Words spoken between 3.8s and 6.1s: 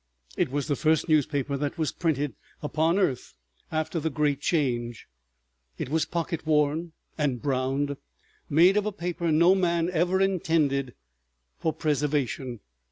the Great Change. It was